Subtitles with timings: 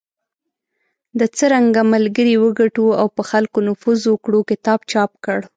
[1.19, 5.39] د"څرنګه ملګري وګټو او په خلکو نفوذ وکړو" کتاب چاپ کړ.